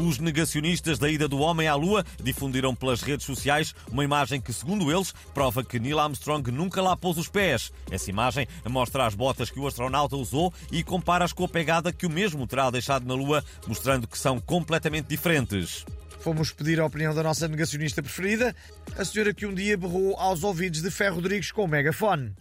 Os 0.00 0.20
negacionistas 0.20 0.96
da 0.96 1.10
ida 1.10 1.26
do 1.26 1.40
homem 1.40 1.66
à 1.66 1.74
Lua 1.74 2.04
difundiram 2.22 2.72
pelas 2.72 3.02
redes 3.02 3.26
sociais 3.26 3.74
uma 3.90 4.04
imagem 4.04 4.40
que, 4.40 4.52
segundo 4.52 4.92
eles, 4.92 5.12
prova 5.34 5.64
que 5.64 5.80
Neil 5.80 5.98
Armstrong 5.98 6.52
nunca 6.52 6.80
lá 6.80 6.96
pôs 6.96 7.18
os 7.18 7.26
pés. 7.26 7.72
Essa 7.90 8.08
imagem 8.08 8.46
mostra 8.68 9.04
as 9.04 9.16
botas 9.16 9.50
que 9.50 9.58
o 9.58 9.66
astronauta 9.66 10.14
usou 10.14 10.54
e 10.70 10.84
compara-as 10.84 11.32
com 11.32 11.44
a 11.44 11.48
pegada 11.48 11.92
que 11.92 12.06
o 12.06 12.10
mesmo 12.10 12.46
terá 12.46 12.70
deixado 12.70 13.08
na 13.08 13.14
Lua, 13.14 13.44
mostrando 13.66 14.06
que 14.06 14.16
são 14.16 14.38
completamente 14.38 15.08
diferentes. 15.08 15.84
Fomos 16.20 16.52
pedir 16.52 16.78
a 16.78 16.86
opinião 16.86 17.12
da 17.12 17.24
nossa 17.24 17.48
negacionista 17.48 18.00
preferida, 18.00 18.54
a 18.96 19.04
senhora 19.04 19.34
que 19.34 19.46
um 19.46 19.54
dia 19.54 19.76
berrou 19.76 20.16
aos 20.16 20.44
ouvidos 20.44 20.80
de 20.80 20.92
Ferro 20.92 21.16
Rodrigues 21.16 21.50
com 21.50 21.64
o 21.64 21.68
megafone. 21.68 22.36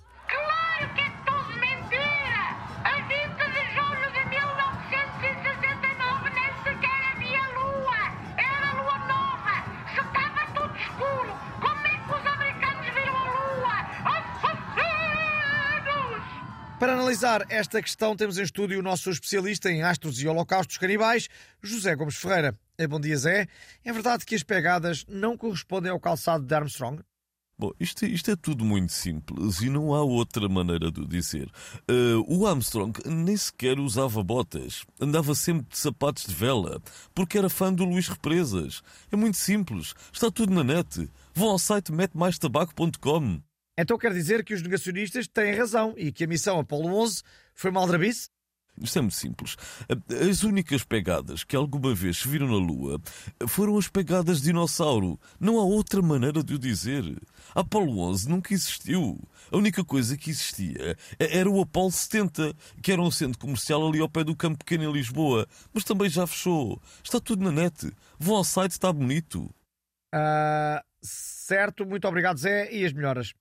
Para 16.80 16.94
analisar 16.94 17.44
esta 17.49 17.81
questão, 17.81 18.16
temos 18.16 18.38
em 18.38 18.44
estúdio 18.44 18.80
o 18.80 18.84
nosso 18.84 19.09
especialista 19.09 19.72
em 19.72 19.81
astros 19.81 20.22
e 20.22 20.27
holocaustos 20.27 20.77
canibais, 20.77 21.27
José 21.59 21.95
Gomes 21.95 22.17
Ferreira. 22.17 22.55
Eh, 22.77 22.86
Bom 22.86 23.00
dia, 23.00 23.17
Zé. 23.17 23.48
É 23.84 23.91
verdade 23.91 24.23
que 24.23 24.36
as 24.36 24.44
pegadas 24.44 25.03
não 25.08 25.36
correspondem 25.36 25.91
ao 25.91 26.00
calçado 26.00 26.45
de 26.45 26.53
Armstrong? 26.53 27.02
Bom, 27.58 27.72
isto, 27.80 28.05
isto 28.05 28.30
é 28.30 28.36
tudo 28.36 28.63
muito 28.63 28.94
simples 28.94 29.61
e 29.61 29.69
não 29.72 29.95
há 29.95 30.03
outra 30.03 30.47
maneira 30.47 30.92
de 30.92 31.02
o 31.02 31.08
dizer. 31.08 31.50
Uh, 31.89 32.23
o 32.28 32.45
Armstrong 32.45 32.94
nem 33.08 33.36
sequer 33.36 33.80
usava 33.80 34.22
botas. 34.22 34.86
Andava 35.02 35.34
sempre 35.34 35.66
de 35.67 35.80
sapatos 35.80 36.28
de 36.28 36.36
vela, 36.36 36.80
porque 37.16 37.39
era 37.39 37.50
fã 37.50 37.73
do 37.73 37.86
Luís 37.86 38.08
Represas. 38.08 38.84
É 39.12 39.16
muito 39.16 39.38
simples. 39.38 39.95
Está 40.14 40.30
tudo 40.30 40.53
na 40.53 40.64
net. 40.64 41.09
Vão 41.34 41.50
ao 41.50 41.58
site 41.58 41.91
metemaistabacco.com. 41.91 43.41
Então 43.78 43.97
quer 43.97 44.11
dizer 44.11 44.44
que 44.44 44.53
os 44.53 44.61
negacionistas 44.61 45.28
têm 45.28 45.53
razão 45.53 45.94
e 45.95 46.11
que 46.11 46.23
a 46.23 46.28
missão 46.28 46.59
Apolo 46.59 46.88
11 46.88 47.22
foi 47.53 47.70
uma 47.70 47.81
aldrabice? 47.81 48.30
Isto 48.81 49.00
é 49.00 49.02
muito 49.02 49.16
simples. 49.16 49.56
As 50.30 50.44
únicas 50.44 50.84
pegadas 50.84 51.44
que 51.44 51.56
alguma 51.56 51.95
vez 51.95 52.17
se 52.17 52.28
viram 52.28 52.47
na 52.47 52.58
Lua 52.58 53.02
foram 53.47 53.78
as 53.78 53.88
pegadas 53.88 54.38
de 54.39 54.45
dinossauro. 54.45 55.19
Não 55.39 55.59
há 55.59 55.64
outra 55.64 56.02
maneira 56.02 56.44
de 56.44 56.53
o 56.53 56.59
dizer. 56.59 57.03
A 57.56 57.61
Apolo 57.61 58.00
11 58.00 58.30
nunca 58.30 58.53
existiu. 58.53 59.19
A 59.52 59.58
única 59.58 59.84
coisa 59.84 60.16
que 60.16 60.30
existia 60.30 60.95
era 61.17 61.50
o 61.50 61.59
Apolo 61.59 61.91
70, 61.91 62.53
que 62.81 62.91
era 62.91 63.02
um 63.02 63.09
centro 63.09 63.39
comercial 63.39 63.88
ali 63.88 64.00
ao 64.00 64.09
pé 64.09 64.23
do 64.23 64.36
Campo 64.36 64.59
Pequeno 64.59 64.84
em 64.84 64.94
Lisboa. 64.94 65.47
Mas 65.73 65.84
também 65.84 66.09
já 66.09 66.28
fechou. 66.28 66.80
Está 67.03 67.19
tudo 67.19 67.44
na 67.44 67.52
net. 67.52 67.91
Vão 68.19 68.36
ao 68.36 68.44
site, 68.44 68.72
está 68.72 68.94
bonito. 68.94 69.50
Ah, 70.14 70.84
certo, 71.02 71.86
muito 71.86 72.08
obrigado, 72.08 72.38
Zé, 72.38 72.72
e 72.72 72.86
as 72.86 72.94
melhoras. 72.94 73.34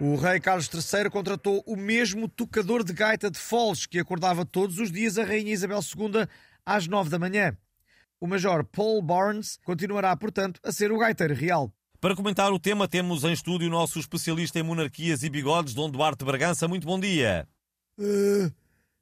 O 0.00 0.14
rei 0.14 0.38
Carlos 0.38 0.70
III 0.72 1.10
contratou 1.10 1.62
o 1.66 1.74
mesmo 1.74 2.28
tocador 2.28 2.84
de 2.84 2.92
gaita 2.92 3.28
de 3.28 3.38
Foles 3.38 3.84
que 3.84 3.98
acordava 3.98 4.46
todos 4.46 4.78
os 4.78 4.92
dias 4.92 5.18
a 5.18 5.24
rainha 5.24 5.52
Isabel 5.52 5.80
II 5.80 6.26
às 6.64 6.86
nove 6.86 7.10
da 7.10 7.18
manhã. 7.18 7.56
O 8.20 8.26
major 8.26 8.64
Paul 8.64 9.02
Barnes 9.02 9.58
continuará, 9.64 10.16
portanto, 10.16 10.60
a 10.62 10.70
ser 10.70 10.92
o 10.92 10.98
gaiteiro 10.98 11.34
real. 11.34 11.72
Para 12.00 12.14
comentar 12.14 12.52
o 12.52 12.60
tema, 12.60 12.86
temos 12.86 13.24
em 13.24 13.32
estúdio 13.32 13.66
o 13.66 13.70
nosso 13.70 13.98
especialista 13.98 14.60
em 14.60 14.62
monarquias 14.62 15.24
e 15.24 15.28
bigodes, 15.28 15.74
Dom 15.74 15.90
Duarte 15.90 16.24
Bragança. 16.24 16.68
Muito 16.68 16.86
bom 16.86 17.00
dia. 17.00 17.48
Ah, 17.98 18.52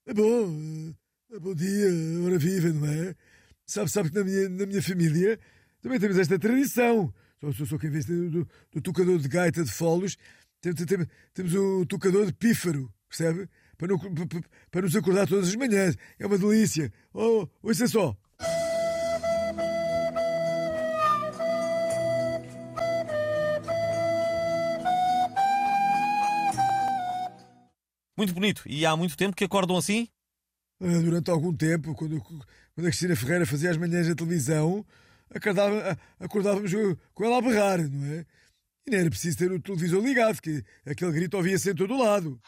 é 0.06 0.14
bom. 0.14 0.94
ah, 1.30 1.38
bom 1.38 1.54
dia, 1.54 1.88
hora 2.24 2.38
viva, 2.38 2.70
não 2.70 2.86
é? 2.86 3.14
Sabe, 3.66 3.90
sabe 3.90 4.10
que 4.10 4.16
na 4.16 4.24
minha, 4.24 4.48
na 4.48 4.64
minha 4.64 4.82
família 4.82 5.38
também 5.86 6.00
temos 6.00 6.18
esta 6.18 6.36
tradição. 6.36 7.14
Só, 7.40 7.52
só, 7.52 7.64
só 7.64 7.78
que 7.78 7.86
em 7.86 7.90
vez 7.90 8.04
do, 8.06 8.28
do, 8.30 8.48
do 8.72 8.80
tocador 8.80 9.18
de 9.20 9.28
gaita 9.28 9.62
de 9.62 9.70
folos, 9.70 10.16
tem- 10.60 10.74
tem- 10.74 10.84
tem- 10.86 11.06
temos 11.32 11.54
o 11.54 11.86
tocador 11.86 12.26
de 12.26 12.32
pífaro, 12.32 12.92
percebe? 13.08 13.48
Para, 13.78 13.88
não- 13.88 13.98
pa- 13.98 14.26
pa- 14.26 14.48
para 14.70 14.82
nos 14.82 14.96
acordar 14.96 15.28
todas 15.28 15.48
as 15.48 15.54
manhãs. 15.54 15.96
É 16.18 16.26
uma 16.26 16.38
delícia. 16.38 16.92
Oh, 17.14 17.46
ouça 17.62 17.86
só. 17.86 18.16
Muito 28.16 28.32
bonito. 28.32 28.62
E 28.66 28.86
há 28.86 28.96
muito 28.96 29.16
tempo 29.16 29.36
que 29.36 29.44
acordam 29.44 29.76
assim? 29.76 30.08
Ah, 30.80 30.98
Durante 31.02 31.30
algum 31.30 31.52
tempo, 31.54 31.94
quando, 31.94 32.20
quando 32.20 32.42
a 32.78 32.82
Cristina 32.82 33.16
Ferreira 33.16 33.46
fazia 33.46 33.70
as 33.70 33.76
manhãs 33.76 34.08
na 34.08 34.14
televisão, 34.14 34.84
acordava- 35.34 35.98
acordávamos 36.20 36.72
com 37.14 37.24
ela 37.24 37.38
a 37.38 37.42
berrar, 37.42 37.78
não 37.90 38.06
é? 38.14 38.26
E 38.86 38.90
nem 38.90 39.00
era 39.00 39.10
preciso 39.10 39.36
ter 39.38 39.50
o 39.50 39.60
televisor 39.60 40.02
ligado, 40.02 40.40
que 40.40 40.62
aquele 40.86 41.12
grito 41.12 41.36
ouvia-se 41.36 41.70
em 41.70 41.74
todo 41.74 41.94
o 41.94 41.98
lado. 42.02 42.40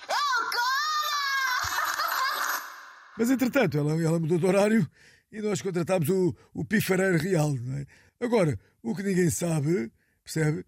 Mas 3.19 3.31
entretanto, 3.31 3.77
ela, 3.77 4.01
ela 4.01 4.21
mudou 4.21 4.39
de 4.39 4.47
horário 4.47 4.89
e 5.33 5.41
nós 5.41 5.61
contratámos 5.61 6.09
o, 6.09 6.35
o 6.55 6.65
pifareiro 6.65 7.19
real, 7.19 7.53
não 7.55 7.79
é? 7.79 7.87
Agora, 8.21 8.59
o 8.83 8.95
que 8.95 9.03
ninguém 9.03 9.29
sabe, 9.31 9.91
percebe? 10.23 10.65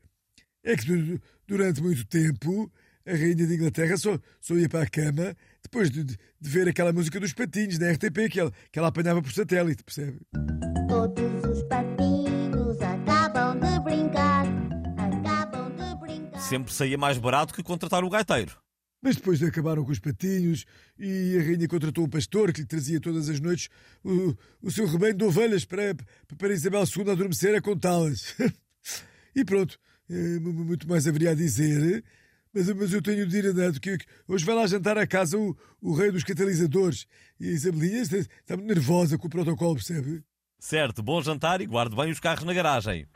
É 0.65 0.77
que 0.77 0.85
du- 0.87 1.21
durante 1.47 1.81
muito 1.81 2.05
tempo 2.07 2.71
a 3.07 3.13
Rainha 3.13 3.35
de 3.47 3.55
Inglaterra 3.55 3.97
só, 3.97 4.19
só 4.41 4.55
ia 4.55 4.69
para 4.69 4.83
a 4.85 4.91
cama 4.91 5.37
depois 5.63 5.91
de, 5.91 6.03
de 6.05 6.19
ver 6.41 6.69
aquela 6.69 6.93
música 6.93 7.21
dos 7.21 7.33
patinhos 7.33 7.79
da 7.79 7.91
RTP 7.93 8.29
que 8.31 8.41
ela, 8.41 8.53
que 8.73 8.79
ela 8.79 8.89
apanhava 8.89 9.23
por 9.23 9.33
satélite, 9.33 9.85
percebe? 9.85 10.19
Sempre 16.51 16.73
saía 16.75 16.99
mais 16.99 17.17
barato 17.17 17.55
que 17.55 17.63
contratar 17.63 18.03
o 18.03 18.11
gaiteiro. 18.11 18.59
Mas 19.01 19.15
depois 19.15 19.41
acabaram 19.41 19.85
com 19.85 19.93
os 19.93 20.01
patinhos 20.01 20.65
e 20.99 21.37
a 21.39 21.43
rainha 21.43 21.69
contratou 21.69 22.05
um 22.05 22.09
pastor 22.09 22.53
que 22.53 22.63
lhe 22.63 22.67
trazia 22.67 23.01
todas 23.01 23.29
as 23.29 23.39
noites 23.39 23.69
o, 24.05 24.35
o 24.61 24.69
seu 24.71 24.85
rebanho 24.87 25.15
de 25.15 25.25
ovelhas 25.25 25.65
para, 25.65 25.95
para 26.37 26.53
Isabel 26.53 26.83
II 26.85 27.09
adormecer 27.13 27.55
a 27.55 27.63
contá-las. 27.63 28.35
e 29.35 29.45
pronto, 29.45 29.79
eh, 30.11 30.41
mu- 30.41 30.53
mu- 30.53 30.65
muito 30.65 30.89
mais 30.89 31.07
haveria 31.07 31.31
a 31.31 31.35
dizer. 31.35 32.03
Mas, 32.53 32.69
mas 32.75 32.93
eu 32.93 33.01
tenho 33.01 33.29
de 33.29 33.37
ir 33.39 33.47
andando, 33.47 33.79
que, 33.81 33.97
que 33.97 34.05
hoje 34.27 34.45
vai 34.45 34.57
lá 34.57 34.67
jantar 34.67 34.99
a 34.99 35.07
casa 35.07 35.39
o, 35.39 35.57
o 35.81 35.95
rei 35.95 36.11
dos 36.11 36.25
catalisadores. 36.25 37.07
E 37.39 37.47
a 37.49 37.53
Isabelinha 37.53 38.03
está, 38.03 38.17
está 38.19 38.57
muito 38.57 38.75
nervosa 38.75 39.17
com 39.17 39.29
o 39.29 39.31
protocolo, 39.31 39.77
percebe? 39.77 40.21
Certo, 40.59 41.01
bom 41.01 41.23
jantar 41.23 41.61
e 41.61 41.67
guarde 41.67 41.95
bem 41.95 42.11
os 42.11 42.19
carros 42.19 42.43
na 42.45 42.53
garagem. 42.53 43.07